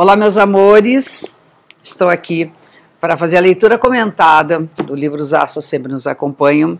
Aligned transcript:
Olá, 0.00 0.14
meus 0.14 0.38
amores. 0.38 1.26
Estou 1.82 2.08
aqui 2.08 2.52
para 3.00 3.16
fazer 3.16 3.36
a 3.36 3.40
leitura 3.40 3.76
comentada 3.76 4.60
do 4.84 4.94
livro 4.94 5.20
Os 5.20 5.34
Astros 5.34 5.64
Sempre 5.64 5.90
Nos 5.90 6.06
Acompanham, 6.06 6.78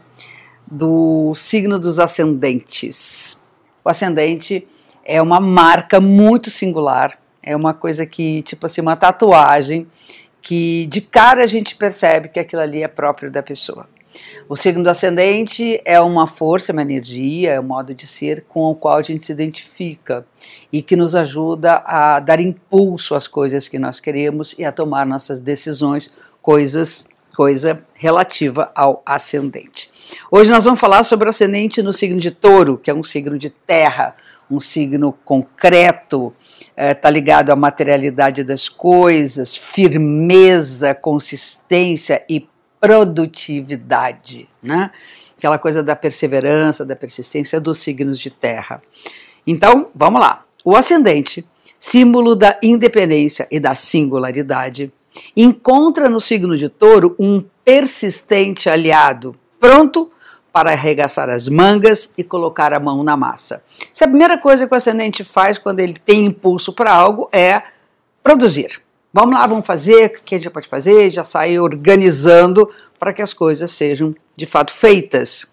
do 0.71 1.35
signo 1.35 1.81
dos 1.81 1.99
ascendentes. 1.99 3.37
O 3.85 3.89
ascendente 3.89 4.69
é 5.05 5.21
uma 5.21 5.41
marca 5.41 5.99
muito 5.99 6.49
singular, 6.49 7.19
é 7.43 7.57
uma 7.57 7.75
coisa 7.75 8.07
que, 8.07 8.41
tipo 8.43 8.67
assim, 8.67 8.81
uma 8.81 8.95
tatuagem 8.95 9.89
que 10.41 10.87
de 10.87 11.01
cara 11.01 11.43
a 11.43 11.47
gente 11.49 11.75
percebe 11.75 12.29
que 12.29 12.39
aquilo 12.39 12.63
ali 12.63 12.85
é 12.85 12.89
próprio 12.89 13.33
da 13.33 13.43
pessoa. 13.43 13.89
O 14.49 14.57
signo 14.57 14.83
do 14.83 14.91
ascendente 14.91 15.81
é 15.85 16.01
uma 16.01 16.27
força, 16.27 16.73
uma 16.73 16.83
energia, 16.83 17.53
é 17.53 17.61
um 17.61 17.65
modo 17.65 17.95
de 17.95 18.07
ser 18.07 18.45
com 18.49 18.71
o 18.71 18.75
qual 18.75 18.97
a 18.97 19.03
gente 19.03 19.25
se 19.25 19.33
identifica 19.33 20.27
e 20.73 20.81
que 20.81 20.97
nos 20.97 21.15
ajuda 21.15 21.83
a 21.85 22.19
dar 22.21 22.41
impulso 22.41 23.15
às 23.15 23.29
coisas 23.29 23.69
que 23.69 23.79
nós 23.79 24.01
queremos 24.01 24.55
e 24.59 24.65
a 24.65 24.73
tomar 24.73 25.05
nossas 25.05 25.41
decisões, 25.41 26.11
coisas, 26.41 27.07
coisa 27.37 27.83
relativa 27.95 28.73
ao 28.75 29.03
ascendente. 29.05 29.91
Hoje 30.31 30.51
nós 30.51 30.65
vamos 30.65 30.81
falar 30.81 31.03
sobre 31.03 31.27
o 31.27 31.29
ascendente 31.29 31.83
no 31.83 31.93
signo 31.93 32.19
de 32.19 32.31
Touro, 32.31 32.79
que 32.79 32.91
é 32.91 32.95
um 32.95 33.03
signo 33.03 33.39
de 33.39 33.51
terra, 33.51 34.17
um 34.51 34.61
signo 34.61 35.13
concreto, 35.25 36.33
está 36.77 37.09
é, 37.09 37.13
ligado 37.13 37.51
à 37.51 37.57
materialidade 37.57 38.43
das 38.43 38.69
coisas, 38.69 39.55
firmeza, 39.55 40.95
consistência 40.95 42.25
e 42.29 42.49
produtividade, 42.81 44.49
né? 44.63 44.91
Aquela 45.37 45.59
coisa 45.59 45.83
da 45.83 45.95
perseverança, 45.95 46.85
da 46.85 46.97
persistência 46.97 47.61
dos 47.61 47.79
signos 47.79 48.19
de 48.19 48.31
terra. 48.31 48.83
Então, 49.47 49.89
vamos 49.95 50.21
lá. 50.21 50.45
O 50.65 50.77
ascendente, 50.77 51.47
símbolo 51.79 52.35
da 52.35 52.59
independência 52.63 53.47
e 53.51 53.61
da 53.61 53.75
singularidade, 53.75 54.93
encontra 55.37 56.09
no 56.09 56.21
signo 56.21 56.57
de 56.57 56.69
touro 56.69 57.15
um 57.19 57.43
persistente 57.65 58.69
aliado, 58.69 59.37
pronto 59.61 60.11
para 60.53 60.71
arregaçar 60.73 61.29
as 61.29 61.49
mangas 61.49 62.13
e 62.19 62.25
colocar 62.25 62.73
a 62.73 62.81
mão 62.81 63.05
na 63.05 63.17
massa. 63.17 63.63
Se 63.93 64.03
a 64.03 64.09
primeira 64.09 64.37
coisa 64.39 64.67
que 64.67 64.75
o 64.75 64.77
ascendente 64.77 65.23
faz 65.23 65.57
quando 65.57 65.81
ele 65.81 65.95
tem 65.95 66.25
impulso 66.25 66.73
para 66.73 66.93
algo 66.93 67.29
é 67.33 67.63
produzir. 68.23 68.83
Vamos 69.21 69.35
lá, 69.35 69.45
vamos 69.49 69.67
fazer, 69.67 70.07
o 70.17 70.23
que 70.23 70.37
a 70.37 70.39
gente 70.39 70.49
pode 70.49 70.69
fazer, 70.69 71.11
já 71.11 71.25
sair 71.25 71.59
organizando 71.59 72.71
para 73.01 73.13
que 73.13 73.21
as 73.21 73.33
coisas 73.33 73.69
sejam 73.73 74.15
de 74.37 74.47
fato 74.47 74.73
feitas. 74.73 75.45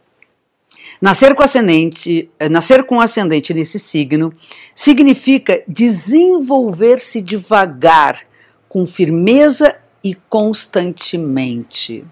Nascer 1.02 1.34
com 1.34 1.42
ascendente, 1.42 2.30
eh, 2.38 2.48
nascer 2.48 2.84
com 2.84 3.02
ascendente 3.02 3.56
nesse 3.56 3.80
signo 3.80 4.32
significa 4.76 5.64
desenvolver-se 5.68 7.24
devagar, 7.24 8.22
com 8.70 8.86
firmeza 8.86 9.76
e 10.04 10.14
constantemente. 10.14 12.06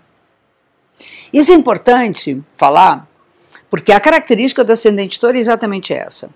Isso 1.32 1.52
é 1.52 1.56
importante 1.56 2.42
falar, 2.56 3.08
porque 3.70 3.92
a 3.92 4.00
característica 4.00 4.64
do 4.64 4.74
ascendente 4.74 5.20
touro 5.20 5.38
é 5.38 5.40
exatamente 5.40 5.94
essa 5.94 6.32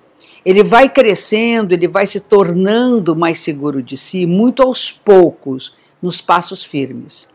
ele 0.45 0.63
vai 0.63 0.89
crescendo, 0.89 1.73
ele 1.73 1.88
vai 1.88 2.07
se 2.07 2.19
tornando 2.19 3.16
mais 3.16 3.39
seguro 3.39 3.81
de 3.81 3.97
si, 3.97 4.25
muito 4.25 4.63
aos 4.63 4.91
poucos, 4.91 5.75
nos 6.02 6.21
passos 6.21 6.63
firmes. 6.63 7.27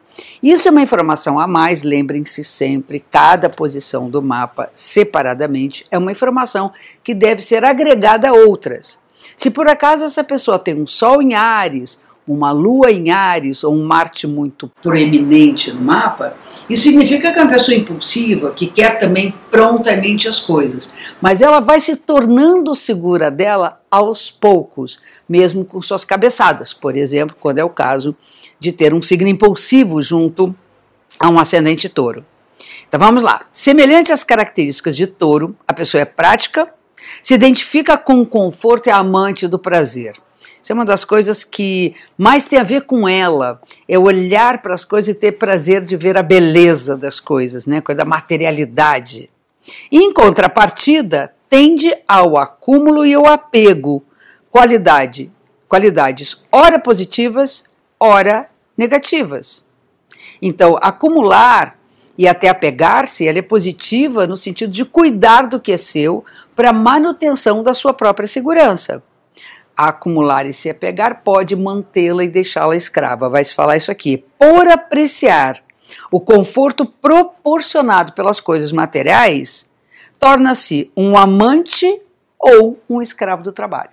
Isso 0.42 0.68
é 0.68 0.70
uma 0.70 0.82
informação 0.82 1.38
a 1.38 1.46
mais, 1.46 1.82
lembrem-se 1.82 2.44
sempre, 2.44 3.04
cada 3.10 3.48
posição 3.48 4.10
do 4.10 4.20
mapa 4.20 4.70
separadamente 4.74 5.86
é 5.90 5.96
uma 5.96 6.12
informação 6.12 6.72
que 7.02 7.14
deve 7.14 7.42
ser 7.42 7.64
agregada 7.64 8.28
a 8.28 8.32
outras. 8.32 8.98
Se 9.36 9.50
por 9.50 9.68
acaso 9.68 10.04
essa 10.04 10.22
pessoa 10.22 10.58
tem 10.58 10.80
um 10.80 10.86
Sol 10.86 11.22
em 11.22 11.34
Ares, 11.34 12.00
uma 12.26 12.52
lua 12.52 12.90
em 12.90 13.10
Ares 13.10 13.64
ou 13.64 13.74
um 13.74 13.84
Marte 13.84 14.26
muito 14.26 14.70
proeminente 14.80 15.72
no 15.72 15.80
mapa, 15.80 16.36
isso 16.70 16.84
significa 16.84 17.32
que 17.32 17.38
é 17.38 17.42
uma 17.42 17.50
pessoa 17.50 17.76
impulsiva, 17.76 18.52
que 18.52 18.66
quer 18.66 18.98
também 18.98 19.34
prontamente 19.50 20.28
as 20.28 20.38
coisas. 20.38 20.92
Mas 21.20 21.42
ela 21.42 21.60
vai 21.60 21.80
se 21.80 21.96
tornando 21.96 22.76
segura 22.76 23.30
dela 23.30 23.80
aos 23.90 24.30
poucos, 24.30 25.00
mesmo 25.28 25.64
com 25.64 25.82
suas 25.82 26.04
cabeçadas. 26.04 26.72
Por 26.72 26.96
exemplo, 26.96 27.36
quando 27.38 27.58
é 27.58 27.64
o 27.64 27.70
caso 27.70 28.16
de 28.58 28.70
ter 28.70 28.94
um 28.94 29.02
signo 29.02 29.28
impulsivo 29.28 30.00
junto 30.00 30.54
a 31.18 31.28
um 31.28 31.38
ascendente 31.38 31.88
touro. 31.88 32.24
Então 32.86 33.00
vamos 33.00 33.22
lá. 33.22 33.46
Semelhante 33.50 34.12
às 34.12 34.22
características 34.22 34.94
de 34.94 35.06
touro, 35.06 35.56
a 35.66 35.72
pessoa 35.72 36.02
é 36.02 36.04
prática, 36.04 36.72
se 37.22 37.34
identifica 37.34 37.96
com 37.96 38.20
o 38.20 38.26
conforto 38.26 38.86
e 38.86 38.90
é 38.90 38.92
amante 38.92 39.48
do 39.48 39.58
prazer. 39.58 40.14
Isso 40.60 40.72
é 40.72 40.74
uma 40.74 40.84
das 40.84 41.04
coisas 41.04 41.44
que 41.44 41.94
mais 42.16 42.44
tem 42.44 42.58
a 42.58 42.64
ver 42.64 42.82
com 42.82 43.08
ela, 43.08 43.60
é 43.88 43.98
olhar 43.98 44.62
para 44.62 44.74
as 44.74 44.84
coisas 44.84 45.14
e 45.14 45.18
ter 45.18 45.32
prazer 45.32 45.84
de 45.84 45.96
ver 45.96 46.16
a 46.16 46.22
beleza 46.22 46.96
das 46.96 47.20
coisas, 47.20 47.66
né? 47.66 47.80
coisa 47.80 47.98
da 47.98 48.04
materialidade. 48.04 49.30
E, 49.90 49.98
em 49.98 50.12
contrapartida, 50.12 51.32
tende 51.48 51.94
ao 52.06 52.36
acúmulo 52.36 53.06
e 53.06 53.14
ao 53.14 53.26
apego, 53.26 54.04
qualidade, 54.50 55.30
qualidades 55.68 56.44
ora 56.50 56.78
positivas, 56.78 57.64
ora 57.98 58.48
negativas. 58.76 59.64
Então, 60.40 60.76
acumular 60.80 61.78
e 62.18 62.28
até 62.28 62.48
apegar-se, 62.48 63.26
ela 63.26 63.38
é 63.38 63.42
positiva 63.42 64.26
no 64.26 64.36
sentido 64.36 64.72
de 64.72 64.84
cuidar 64.84 65.46
do 65.46 65.60
que 65.60 65.72
é 65.72 65.76
seu 65.76 66.24
para 66.54 66.72
manutenção 66.72 67.62
da 67.62 67.72
sua 67.72 67.94
própria 67.94 68.28
segurança 68.28 69.02
acumular 69.76 70.46
e 70.46 70.52
se 70.52 70.68
apegar 70.70 71.22
pode 71.22 71.56
mantê-la 71.56 72.24
e 72.24 72.28
deixá-la 72.28 72.76
escrava. 72.76 73.28
Vai 73.28 73.44
se 73.44 73.54
falar 73.54 73.76
isso 73.76 73.90
aqui. 73.90 74.24
Por 74.38 74.68
apreciar 74.68 75.62
o 76.10 76.20
conforto 76.20 76.86
proporcionado 76.86 78.12
pelas 78.12 78.40
coisas 78.40 78.72
materiais, 78.72 79.70
torna-se 80.18 80.90
um 80.96 81.16
amante 81.16 82.00
ou 82.38 82.78
um 82.88 83.00
escravo 83.00 83.42
do 83.42 83.52
trabalho. 83.52 83.90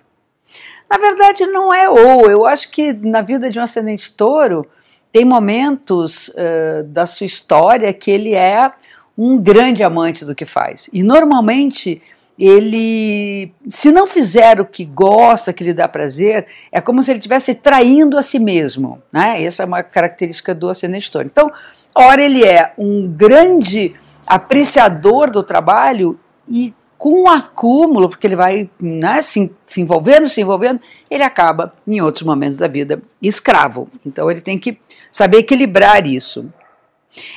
Na 0.90 0.98
verdade, 0.98 1.46
não 1.46 1.72
é 1.72 1.88
ou. 1.88 2.28
Eu 2.28 2.44
acho 2.44 2.70
que 2.70 2.92
na 2.92 3.22
vida 3.22 3.48
de 3.48 3.58
um 3.58 3.62
ascendente 3.62 4.12
touro 4.12 4.66
tem 5.12 5.24
momentos 5.24 6.28
uh, 6.28 6.84
da 6.84 7.06
sua 7.06 7.26
história 7.26 7.92
que 7.92 8.10
ele 8.10 8.34
é 8.34 8.70
um 9.16 9.38
grande 9.38 9.82
amante 9.82 10.24
do 10.24 10.34
que 10.34 10.44
faz. 10.44 10.88
E 10.92 11.02
normalmente 11.02 12.02
ele, 12.40 13.52
se 13.68 13.92
não 13.92 14.06
fizer 14.06 14.62
o 14.62 14.64
que 14.64 14.86
gosta, 14.86 15.52
que 15.52 15.62
lhe 15.62 15.74
dá 15.74 15.86
prazer, 15.86 16.46
é 16.72 16.80
como 16.80 17.02
se 17.02 17.10
ele 17.10 17.18
estivesse 17.18 17.54
traindo 17.54 18.16
a 18.16 18.22
si 18.22 18.38
mesmo. 18.38 19.02
Né? 19.12 19.44
Essa 19.44 19.62
é 19.62 19.66
uma 19.66 19.82
característica 19.82 20.54
do 20.54 20.70
ascendente. 20.70 21.10
Então, 21.26 21.52
ora 21.94 22.22
ele 22.22 22.42
é 22.42 22.72
um 22.78 23.06
grande 23.06 23.94
apreciador 24.26 25.30
do 25.30 25.42
trabalho 25.42 26.18
e 26.48 26.72
com 26.96 27.24
o 27.24 27.28
acúmulo, 27.28 28.08
porque 28.08 28.26
ele 28.26 28.36
vai 28.36 28.70
né, 28.80 29.20
se, 29.20 29.50
se 29.66 29.82
envolvendo, 29.82 30.26
se 30.26 30.40
envolvendo, 30.40 30.80
ele 31.10 31.22
acaba, 31.22 31.74
em 31.86 32.00
outros 32.00 32.22
momentos 32.22 32.56
da 32.56 32.68
vida, 32.68 33.02
escravo. 33.20 33.90
Então 34.06 34.30
ele 34.30 34.40
tem 34.40 34.58
que 34.58 34.78
saber 35.12 35.38
equilibrar 35.38 36.06
isso. 36.06 36.50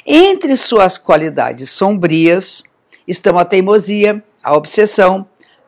Entre 0.05 0.55
suas 0.55 0.97
qualidades 0.97 1.71
sombrias 1.71 2.63
estão 3.07 3.37
a 3.37 3.45
teimosia, 3.45 4.23
a 4.43 4.55
obsessão, 4.55 5.27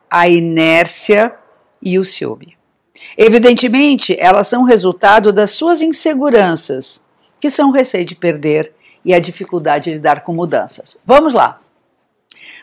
a 0.10 0.28
inércia 0.28 1.34
e 1.82 1.98
o 1.98 2.04
ciúme. 2.04 2.58
Evidentemente, 3.18 4.16
elas 4.20 4.48
são 4.48 4.64
resultado 4.64 5.32
das 5.32 5.52
suas 5.52 5.82
inseguranças, 5.82 7.02
que 7.40 7.50
são 7.50 7.70
o 7.70 7.74
receio 7.74 8.06
de 8.06 8.16
perder 8.16 8.74
e 9.04 9.14
a 9.14 9.20
dificuldade 9.20 9.86
de 9.86 9.94
lidar 9.94 10.22
com 10.22 10.34
mudanças. 10.34 10.98
Vamos 11.06 11.34
lá. 11.34 11.62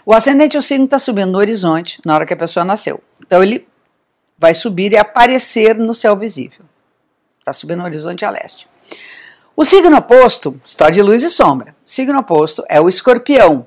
O 0.04 0.12
ascendente 0.12 0.58
o 0.58 0.62
signo 0.62 0.84
está 0.84 0.98
subindo 0.98 1.30
no 1.30 1.38
horizonte 1.38 2.00
na 2.04 2.14
hora 2.14 2.26
que 2.26 2.34
a 2.34 2.36
pessoa 2.36 2.64
nasceu. 2.64 3.02
Então 3.24 3.42
ele 3.42 3.68
vai 4.36 4.54
subir 4.54 4.92
e 4.92 4.96
aparecer 4.96 5.76
no 5.76 5.94
céu 5.94 6.16
visível. 6.16 6.64
Está 7.38 7.52
subindo 7.52 7.78
no 7.78 7.84
horizonte 7.84 8.24
a 8.24 8.30
leste. 8.30 8.68
O 9.54 9.64
signo 9.64 9.96
oposto, 9.96 10.60
história 10.64 10.94
de 10.94 11.02
luz 11.02 11.22
e 11.22 11.30
sombra. 11.30 11.76
O 11.86 11.90
signo 11.90 12.18
oposto 12.18 12.64
é 12.68 12.80
o 12.80 12.88
escorpião, 12.88 13.66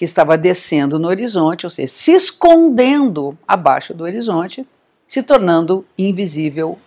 que 0.00 0.04
estava 0.06 0.38
descendo 0.38 0.98
no 0.98 1.08
horizonte, 1.08 1.66
ou 1.66 1.70
seja, 1.70 1.92
se 1.92 2.12
escondendo 2.12 3.36
abaixo 3.46 3.92
do 3.92 4.04
horizonte, 4.04 4.66
se 5.06 5.22
tornando 5.22 5.84
invisível 5.98 6.78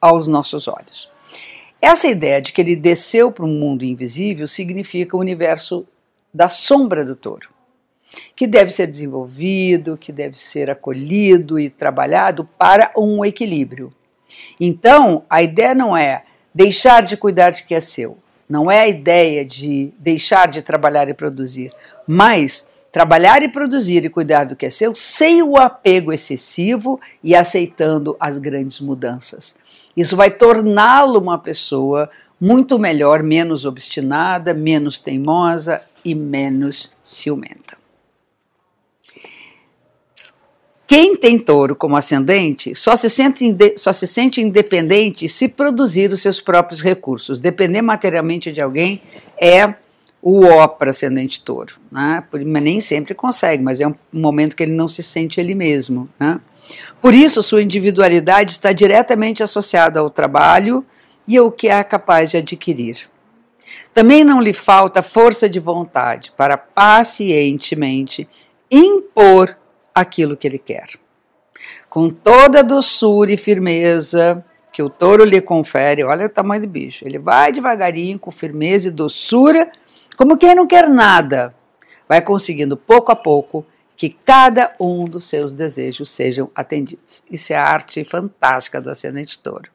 aos 0.00 0.26
nossos 0.26 0.66
olhos. 0.66 1.08
Essa 1.80 2.08
ideia 2.08 2.42
de 2.42 2.52
que 2.52 2.60
ele 2.60 2.74
desceu 2.74 3.30
para 3.30 3.44
um 3.44 3.56
mundo 3.56 3.84
invisível 3.84 4.48
significa 4.48 5.16
o 5.16 5.20
universo 5.20 5.86
da 6.34 6.48
sombra 6.48 7.04
do 7.04 7.14
touro, 7.14 7.50
que 8.34 8.48
deve 8.48 8.72
ser 8.72 8.88
desenvolvido, 8.88 9.96
que 9.96 10.10
deve 10.10 10.40
ser 10.40 10.70
acolhido 10.70 11.56
e 11.56 11.70
trabalhado 11.70 12.44
para 12.58 12.92
um 12.96 13.24
equilíbrio. 13.24 13.94
Então, 14.58 15.24
a 15.30 15.40
ideia 15.40 15.72
não 15.72 15.96
é 15.96 16.24
deixar 16.52 17.02
de 17.02 17.16
cuidar 17.16 17.50
de 17.50 17.62
que 17.62 17.76
é 17.76 17.80
seu, 17.80 18.18
não 18.52 18.70
é 18.70 18.80
a 18.80 18.88
ideia 18.88 19.46
de 19.46 19.94
deixar 19.98 20.46
de 20.46 20.60
trabalhar 20.60 21.08
e 21.08 21.14
produzir, 21.14 21.72
mas 22.06 22.68
trabalhar 22.90 23.42
e 23.42 23.48
produzir 23.48 24.04
e 24.04 24.10
cuidar 24.10 24.44
do 24.44 24.54
que 24.54 24.66
é 24.66 24.68
seu 24.68 24.94
sem 24.94 25.42
o 25.42 25.56
apego 25.56 26.12
excessivo 26.12 27.00
e 27.24 27.34
aceitando 27.34 28.14
as 28.20 28.36
grandes 28.36 28.78
mudanças. 28.78 29.56
Isso 29.96 30.18
vai 30.18 30.30
torná-lo 30.30 31.18
uma 31.18 31.38
pessoa 31.38 32.10
muito 32.38 32.78
melhor, 32.78 33.22
menos 33.22 33.64
obstinada, 33.64 34.52
menos 34.52 34.98
teimosa 34.98 35.80
e 36.04 36.14
menos 36.14 36.92
ciumenta. 37.00 37.81
Quem 40.94 41.16
tem 41.16 41.38
touro 41.38 41.74
como 41.74 41.96
ascendente 41.96 42.74
só 42.74 42.94
se, 42.94 43.08
sente 43.08 43.56
só 43.78 43.94
se 43.94 44.06
sente 44.06 44.42
independente 44.42 45.26
se 45.26 45.48
produzir 45.48 46.12
os 46.12 46.20
seus 46.20 46.38
próprios 46.38 46.82
recursos. 46.82 47.40
Depender 47.40 47.80
materialmente 47.80 48.52
de 48.52 48.60
alguém 48.60 49.00
é 49.40 49.72
o 50.20 50.44
ó 50.44 50.68
para 50.68 50.90
ascendente 50.90 51.40
touro. 51.40 51.76
Né? 51.90 52.22
Nem 52.34 52.78
sempre 52.78 53.14
consegue, 53.14 53.62
mas 53.62 53.80
é 53.80 53.88
um 53.88 53.94
momento 54.12 54.54
que 54.54 54.62
ele 54.62 54.74
não 54.74 54.86
se 54.86 55.02
sente 55.02 55.40
ele 55.40 55.54
mesmo. 55.54 56.10
Né? 56.20 56.38
Por 57.00 57.14
isso, 57.14 57.42
sua 57.42 57.62
individualidade 57.62 58.50
está 58.50 58.70
diretamente 58.70 59.42
associada 59.42 59.98
ao 59.98 60.10
trabalho 60.10 60.84
e 61.26 61.38
ao 61.38 61.50
que 61.50 61.68
é 61.68 61.82
capaz 61.82 62.32
de 62.32 62.36
adquirir. 62.36 63.08
Também 63.94 64.24
não 64.24 64.42
lhe 64.42 64.52
falta 64.52 65.02
força 65.02 65.48
de 65.48 65.58
vontade 65.58 66.34
para 66.36 66.58
pacientemente 66.58 68.28
impor 68.70 69.56
aquilo 69.94 70.36
que 70.36 70.46
ele 70.46 70.58
quer. 70.58 70.88
Com 71.88 72.08
toda 72.08 72.60
a 72.60 72.62
doçura 72.62 73.32
e 73.32 73.36
firmeza 73.36 74.44
que 74.72 74.82
o 74.82 74.88
touro 74.88 75.24
lhe 75.24 75.40
confere, 75.40 76.02
olha 76.02 76.26
o 76.26 76.30
tamanho 76.30 76.62
do 76.62 76.68
bicho, 76.68 77.06
ele 77.06 77.18
vai 77.18 77.52
devagarinho, 77.52 78.18
com 78.18 78.30
firmeza 78.30 78.88
e 78.88 78.90
doçura, 78.90 79.70
como 80.16 80.38
quem 80.38 80.54
não 80.54 80.66
quer 80.66 80.88
nada, 80.88 81.54
vai 82.08 82.22
conseguindo 82.22 82.76
pouco 82.76 83.12
a 83.12 83.16
pouco 83.16 83.66
que 83.96 84.08
cada 84.08 84.74
um 84.80 85.04
dos 85.04 85.28
seus 85.28 85.52
desejos 85.52 86.10
sejam 86.10 86.50
atendidos. 86.54 87.22
Isso 87.30 87.52
é 87.52 87.56
a 87.56 87.64
arte 87.64 88.02
fantástica 88.02 88.80
do 88.80 88.90
ascendente 88.90 89.38
touro. 89.38 89.70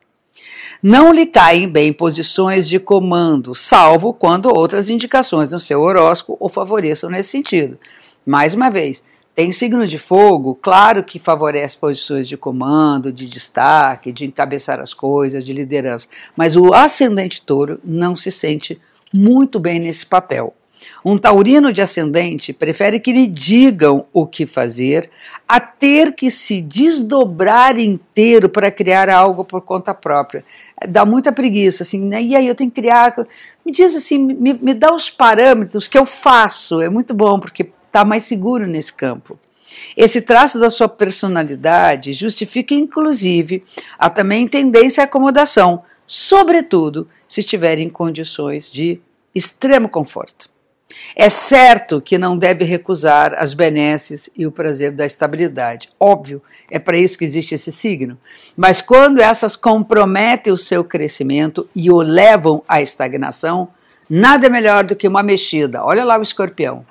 Não 0.81 1.11
lhe 1.11 1.25
caem 1.25 1.69
bem 1.69 1.93
posições 1.93 2.67
de 2.67 2.79
comando, 2.79 3.55
salvo 3.55 4.13
quando 4.13 4.47
outras 4.53 4.89
indicações 4.89 5.51
no 5.51 5.59
seu 5.59 5.81
horóscopo 5.81 6.37
o 6.39 6.49
favoreçam 6.49 7.09
nesse 7.09 7.29
sentido. 7.29 7.79
Mais 8.25 8.53
uma 8.53 8.69
vez, 8.69 9.03
tem 9.37 9.51
signo 9.51 9.85
de 9.85 9.99
fogo, 9.99 10.55
claro 10.55 11.03
que 11.03 11.19
favorece 11.19 11.77
posições 11.77 12.27
de 12.27 12.35
comando, 12.35 13.13
de 13.13 13.27
destaque, 13.27 14.11
de 14.11 14.25
encabeçar 14.25 14.79
as 14.79 14.95
coisas, 14.95 15.45
de 15.45 15.53
liderança, 15.53 16.07
mas 16.35 16.57
o 16.57 16.73
ascendente 16.73 17.43
touro 17.43 17.79
não 17.83 18.15
se 18.15 18.31
sente 18.31 18.81
muito 19.13 19.59
bem 19.59 19.79
nesse 19.79 20.07
papel. 20.07 20.55
Um 21.05 21.19
taurino 21.19 21.71
de 21.71 21.83
ascendente 21.83 22.51
prefere 22.51 22.99
que 22.99 23.11
lhe 23.11 23.27
digam 23.27 24.07
o 24.11 24.25
que 24.25 24.47
fazer 24.47 25.07
a 25.47 25.59
ter 25.59 26.15
que 26.15 26.31
se 26.31 26.59
desdobrar 26.59 27.77
inteiro 27.77 28.49
para 28.49 28.71
criar 28.71 29.07
algo 29.07 29.45
por 29.45 29.61
conta 29.61 29.93
própria. 29.93 30.43
Dá 30.89 31.05
muita 31.05 31.31
preguiça, 31.31 31.83
assim, 31.83 32.03
né? 32.03 32.23
E 32.23 32.35
aí 32.35 32.47
eu 32.47 32.55
tenho 32.55 32.71
que 32.71 32.81
criar. 32.81 33.15
Me 33.63 33.71
diz 33.71 33.95
assim, 33.95 34.17
me, 34.17 34.53
me 34.53 34.73
dá 34.73 34.91
os 34.93 35.11
parâmetros 35.11 35.87
que 35.87 35.97
eu 35.97 36.05
faço. 36.05 36.81
É 36.81 36.89
muito 36.89 37.13
bom, 37.13 37.39
porque 37.39 37.71
está 37.97 38.05
mais 38.05 38.23
seguro 38.23 38.67
nesse 38.67 38.94
campo. 38.94 39.39
Esse 39.95 40.21
traço 40.21 40.59
da 40.59 40.69
sua 40.69 40.88
personalidade 40.88 42.13
justifica, 42.13 42.75
inclusive, 42.75 43.63
a 43.97 44.07
também 44.09 44.47
tendência 44.47 45.01
à 45.01 45.05
acomodação, 45.05 45.81
sobretudo 46.05 47.07
se 47.27 47.39
estiver 47.39 47.79
em 47.79 47.89
condições 47.89 48.69
de 48.69 49.01
extremo 49.33 49.89
conforto. 49.89 50.47
É 51.15 51.27
certo 51.27 51.99
que 51.99 52.17
não 52.17 52.38
deve 52.38 52.63
recusar 52.63 53.33
as 53.38 53.53
benesses 53.53 54.29
e 54.35 54.45
o 54.45 54.51
prazer 54.51 54.91
da 54.91 55.05
estabilidade. 55.05 55.89
Óbvio, 55.99 56.41
é 56.71 56.79
para 56.79 56.97
isso 56.97 57.17
que 57.17 57.25
existe 57.25 57.55
esse 57.55 57.71
signo. 57.71 58.17
Mas 58.55 58.81
quando 58.81 59.19
essas 59.19 59.55
comprometem 59.55 60.53
o 60.53 60.57
seu 60.57 60.83
crescimento 60.83 61.67
e 61.75 61.91
o 61.91 61.97
levam 61.97 62.63
à 62.67 62.81
estagnação, 62.81 63.67
nada 64.09 64.45
é 64.45 64.49
melhor 64.49 64.85
do 64.85 64.95
que 64.95 65.07
uma 65.07 65.21
mexida. 65.21 65.83
Olha 65.83 66.05
lá 66.05 66.17
o 66.17 66.23
escorpião 66.23 66.85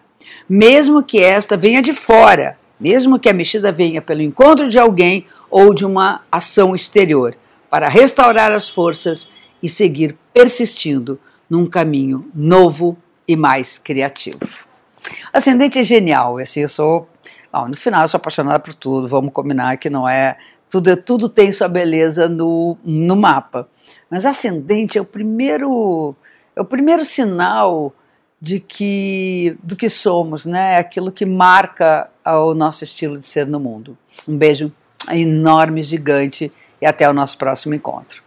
mesmo 0.48 1.02
que 1.02 1.18
esta 1.18 1.56
venha 1.56 1.82
de 1.82 1.92
fora, 1.92 2.58
mesmo 2.78 3.18
que 3.18 3.28
a 3.28 3.32
mexida 3.32 3.72
venha 3.72 4.02
pelo 4.02 4.22
encontro 4.22 4.68
de 4.68 4.78
alguém 4.78 5.26
ou 5.50 5.72
de 5.72 5.84
uma 5.84 6.22
ação 6.30 6.74
exterior, 6.74 7.36
para 7.70 7.88
restaurar 7.88 8.52
as 8.52 8.68
forças 8.68 9.28
e 9.62 9.68
seguir 9.68 10.16
persistindo 10.32 11.18
num 11.48 11.66
caminho 11.66 12.28
novo 12.34 12.96
e 13.26 13.36
mais 13.36 13.78
criativo. 13.78 14.66
Ascendente 15.32 15.78
é 15.78 15.82
genial, 15.82 16.38
assim, 16.38 16.60
eu 16.60 16.68
sou, 16.68 17.08
bom, 17.52 17.68
no 17.68 17.76
final 17.76 18.02
eu 18.02 18.08
sou 18.08 18.18
apaixonada 18.18 18.58
por 18.58 18.74
tudo, 18.74 19.08
vamos 19.08 19.32
combinar 19.32 19.76
que 19.76 19.88
não 19.88 20.08
é, 20.08 20.36
tudo, 20.68 20.96
tudo 20.96 21.28
tem 21.28 21.52
sua 21.52 21.68
beleza 21.68 22.28
no, 22.28 22.76
no 22.84 23.16
mapa, 23.16 23.68
mas 24.10 24.26
ascendente 24.26 24.98
é 24.98 25.00
o 25.00 25.04
primeiro, 25.04 26.14
é 26.54 26.60
o 26.60 26.64
primeiro 26.64 27.04
sinal 27.04 27.92
de 28.40 28.60
que 28.60 29.56
do 29.62 29.76
que 29.76 29.88
somos, 29.88 30.44
né? 30.44 30.78
Aquilo 30.78 31.10
que 31.10 31.24
marca 31.24 32.08
o 32.24 32.54
nosso 32.54 32.84
estilo 32.84 33.18
de 33.18 33.24
ser 33.24 33.46
no 33.46 33.58
mundo. 33.58 33.96
Um 34.28 34.36
beijo 34.36 34.72
enorme, 35.10 35.82
gigante 35.82 36.52
e 36.80 36.86
até 36.86 37.08
o 37.08 37.12
nosso 37.12 37.38
próximo 37.38 37.74
encontro. 37.74 38.25